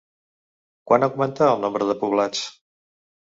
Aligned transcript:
Quan 0.91 1.05
augmentà 1.07 1.49
el 1.57 1.61
nombre 1.65 1.89
de 1.91 1.97
poblats? 2.05 2.43